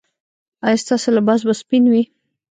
ایا 0.65 0.81
ستاسو 0.83 1.07
لباس 1.17 1.41
به 1.47 1.53
سپین 1.61 1.83
وي؟ 1.91 2.03